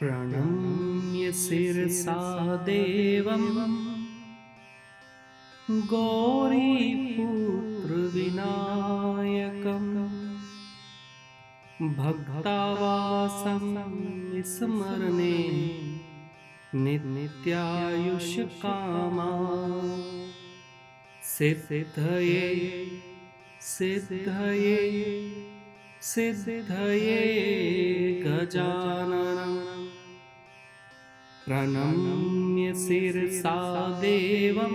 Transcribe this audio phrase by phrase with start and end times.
[0.00, 2.14] प्रणम्य शिरसा
[2.56, 3.48] देवम्।
[5.70, 6.70] गौरीपुत्रविनायकम्
[11.98, 13.60] भक्तावासं
[14.52, 15.38] स्मरणे
[16.74, 17.68] नित्यायुष्कामा
[21.38, 22.48] सिद्धये
[23.60, 24.78] सिद्धये
[26.02, 27.20] सिद्धये
[28.26, 29.59] गजानन
[31.50, 33.54] प्रणम्य शिरसा
[34.00, 34.74] देवं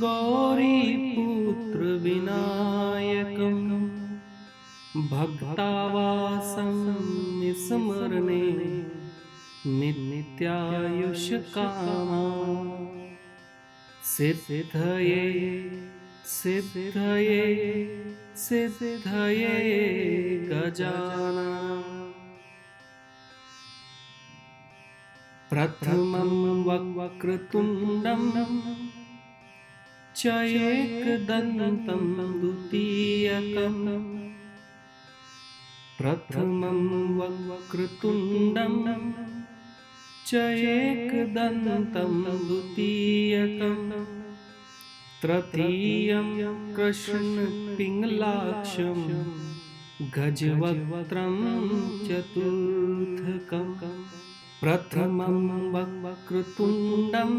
[0.00, 0.80] गौरीपुत्रविनायकं
[5.10, 6.80] भक्तावासं
[7.66, 8.42] स्मरणे
[10.10, 10.82] नित्यायुष्कामा।
[14.16, 15.22] सिद्धये
[16.34, 17.44] सिद्धये
[18.48, 19.56] सिद्धये
[20.50, 21.53] गजानन
[25.54, 28.60] प्रथमं वक्रतुण्डं
[30.16, 34.28] च एकदन्तं द्वितीयकम्।
[35.98, 39.12] प्रथमं वक्रतुण्डं
[40.26, 43.92] च एकदन्तं द्वितीयकम्।
[45.22, 49.24] तृतीयं कृष्णपिङ्गलाक्षं
[50.16, 51.36] गजवक्त्रं
[52.06, 53.74] चतुर्थकम्
[54.60, 55.36] प्रथमं
[55.72, 57.32] वक्रतुण्डं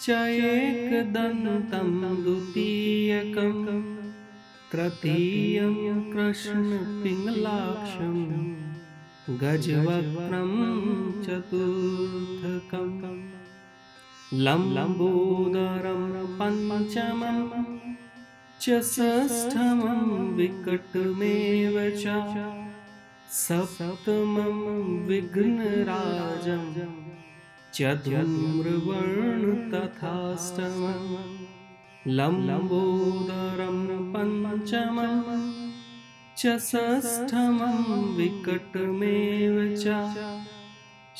[0.00, 0.10] च
[0.50, 1.88] एकदन्तं
[2.24, 3.56] द्वितीयकं
[4.72, 5.76] तृतीयं
[6.12, 8.16] कृष्णपिङ्गलाक्षं
[9.42, 10.52] गजवक्त्रं
[11.26, 12.94] चतुर्थकम्
[14.44, 16.04] लम्बोदरं
[16.38, 17.40] पञ्चमं
[18.60, 20.00] च षष्ठमं
[20.36, 22.04] विकटमेव च
[23.34, 24.58] सप्तमं
[25.06, 26.60] विघ्नराजं
[27.74, 31.00] चतुर्वर्ण तथाष्टमं
[32.18, 33.80] लम्बोदरं
[34.12, 35.42] पञ्चमं
[36.38, 39.96] च षष्ठमं विकटमेव च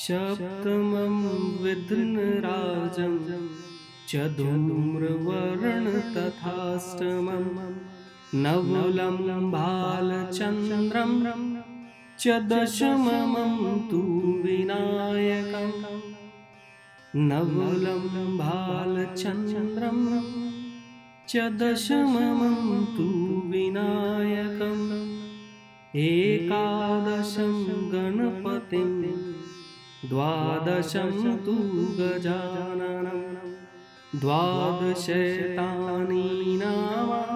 [0.04, 1.18] सप्तमं
[1.64, 3.18] विघ्नराजं
[4.08, 7.44] चतुर्वर्ण तथाष्टमं
[8.42, 11.20] नवलं बालचन्द्रं
[12.20, 13.98] च दशमं तु
[14.44, 15.72] विनायकं
[17.16, 19.98] नवलं बालचन्द्रं
[21.28, 23.02] च दशमं तु
[23.50, 24.86] विनायकम्।
[25.96, 27.54] एकादशं
[27.92, 29.02] गणपतिं।
[30.08, 31.52] द्वादशं तु
[31.98, 33.20] गजाननं
[34.20, 34.98] द्वादशतानि
[36.62, 37.35] नामानि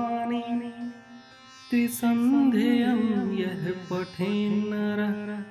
[1.70, 5.44] त्रिसन्ध्यं यः पठेन्नरः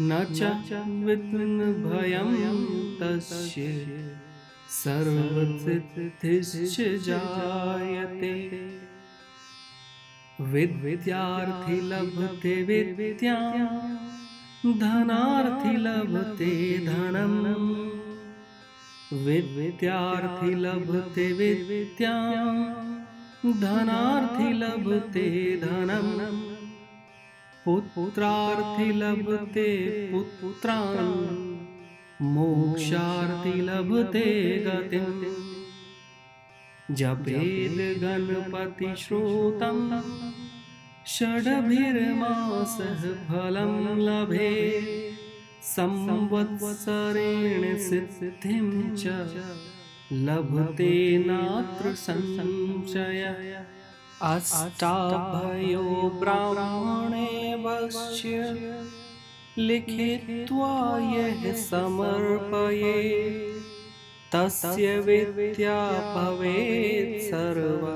[0.00, 0.42] न च
[1.04, 2.58] विघ्नभयं
[3.00, 3.62] तस्य,
[4.84, 8.34] सर्वसिद्धिश्च जायते।
[10.40, 13.94] विद्यार्थी लभते विद्यां,
[14.78, 17.90] धनार्थी लभते धनम्
[19.26, 22.95] विद्यार्थी लभते विद्यां
[23.52, 26.56] धनार्थी लभते धनम्।
[27.64, 31.56] पुत्रार्थी लभते पुत्रान्।
[32.22, 40.02] मोक्षार्थी लभते गतिम्। जपेद गणपतिश्रोतं
[41.06, 44.80] षड्भिर्मासः फलं लभे।
[45.62, 49.06] संवत्सरेण सिद्धिं च
[50.12, 53.64] लभते नात्र संशय।
[54.22, 58.54] अष्टाभयो ब्राह्मणे वश्य
[59.58, 63.30] लिखित्वा यः समर्पये।
[64.32, 67.86] तस्य विद्या भवेत् सर्व।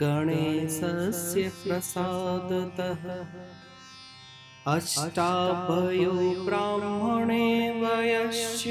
[0.00, 3.24] गणेशस्य प्रसादतः।
[4.74, 8.64] अष्टाभयो ब्राह्मणे वयश्च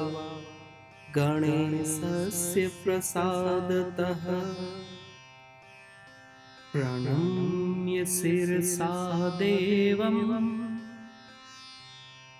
[1.16, 4.26] गणेशस्य प्रसादतः।
[6.74, 10.60] प्रणम्य शिरसा देवम्।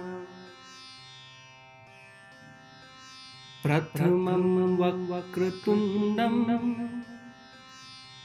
[3.63, 6.37] प्रथमं वक्रतुण्डं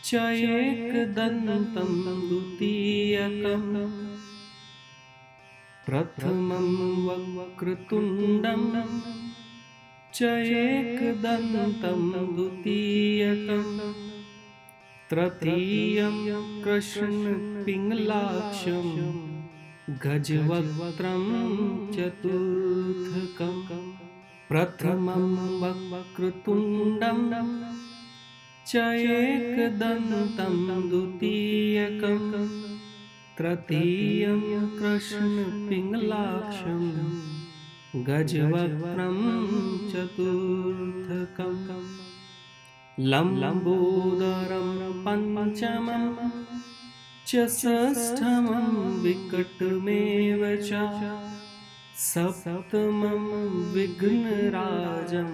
[0.04, 1.90] च एकदन्तं
[2.28, 3.66] द्वितीयकं
[5.88, 6.64] प्रथमं
[7.04, 8.64] वक्रतुण्डं
[10.16, 10.22] च
[10.62, 12.02] एकदन्तं
[12.36, 13.70] द्वितीयकं
[15.10, 16.18] तृतीयं
[16.64, 17.70] कृष्णपिङ्गलाक्षं
[20.04, 21.24] गजवक्त्रं
[21.96, 23.58] चतुर्थकं
[24.50, 25.26] प्रथमं
[25.64, 27.22] वक्रतुण्डं
[28.66, 28.76] च
[29.16, 30.58] एकदन्तं
[30.90, 32.20] द्वितीयकं
[33.38, 34.40] तृतीयं
[34.78, 36.80] कृष्णपिङ्गलाक्षं
[38.08, 39.18] गजवक्त्रं
[39.90, 41.52] चतुर्थकं
[43.12, 44.68] लम्बोदरं
[45.04, 46.04] पञ्चमं
[47.28, 48.66] च षष्ठमं
[49.04, 50.70] विकटमेव च
[52.08, 53.22] सप्तमं
[53.74, 55.30] विघ्नराजं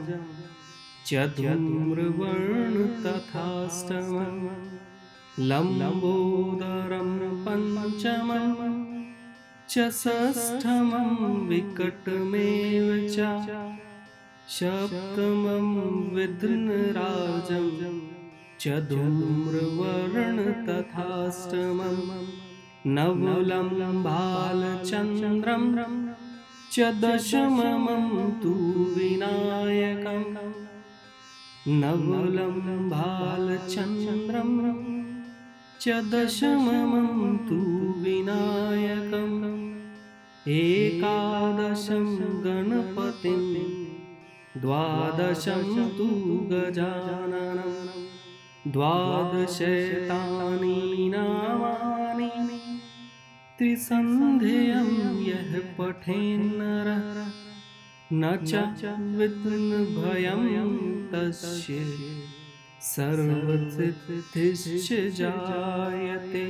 [1.06, 4.36] चतुर्वर्ण तथाष्टमं
[5.38, 7.08] लम्बोदरं
[7.44, 8.74] पञ्चमं
[9.70, 11.08] च षष्ठमं
[11.48, 13.18] विकटमेव च
[14.56, 15.72] सप्तमं
[16.14, 17.66] विघ्नराजं
[18.60, 21.98] चतुर्वर्ण तथाष्टमं
[22.94, 25.66] नवलं बालचन्द्रं
[26.72, 27.86] च दशमं
[28.42, 28.54] तु
[28.96, 30.22] विनायकं
[31.80, 34.52] नवलं बालचन्द्रं
[35.84, 37.56] च दशमं तु
[38.02, 39.42] विनायकम्
[40.52, 42.06] एकादशं
[42.44, 43.42] गणपतिं
[44.62, 45.66] द्वादशं
[45.98, 46.06] तु
[46.52, 47.74] गजाननं
[48.76, 49.50] द्वादशतानि
[51.14, 52.30] नामानि
[53.58, 54.88] त्रिसन्ध्यं
[55.28, 57.10] यः पठेन्नरः
[58.22, 60.72] न च विघ्नभयं
[61.12, 62.23] तस्य
[62.86, 64.88] सर्वसिद्धिश्च
[65.18, 66.42] जायते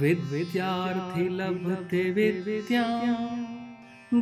[0.00, 3.14] विद्यार्थी लभते विद्यां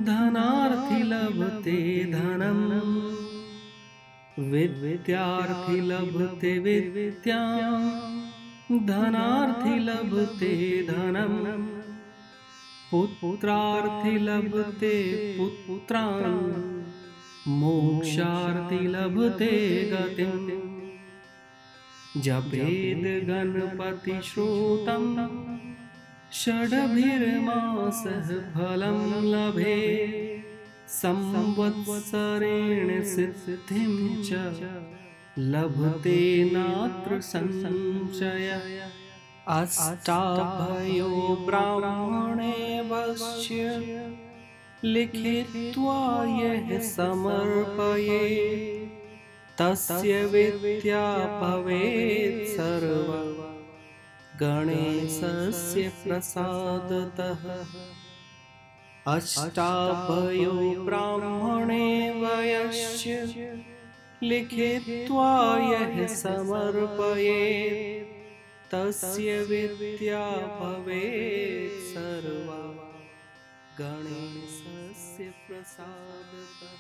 [0.09, 1.79] धनार्थी लभते
[2.13, 2.61] धनं
[4.53, 7.81] विद्यार्थी लभते विद्यां
[8.87, 10.55] धनार्थी लभते
[10.91, 11.67] धनं
[12.93, 14.95] पुत्रार्थी लभते
[15.37, 16.41] पुत्रान्
[17.47, 20.51] मोक्षार्थी लभते गतिम्।
[22.23, 25.29] जपेद गणपतिश्रुतं
[26.33, 30.05] षड्भिर्मासः फलं लभे।
[30.89, 34.33] संवत्सरेण सिद्धिं च
[35.39, 38.61] लभते नात्र संशय।
[39.49, 43.65] अष्टाभयो ब्राह्मणे वश्य
[44.85, 48.89] लिखित्वा यः समर्पये
[49.59, 53.45] तस्य विद्या भवेत् सर्व।
[54.41, 57.67] गणेशस्य प्रसादतः।
[59.15, 63.63] अष्टाभयो ब्राह्मणे वयस्य
[64.23, 72.88] लिखित्वा यः समर्पयेत्। तस्य विद्या भवेत् सर्वा
[73.81, 76.79] गणेशस्य प्रसादतः